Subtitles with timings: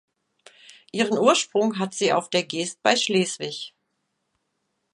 [0.91, 3.75] Ihren Ursprung hat sie auf der Geest bei Schleswig.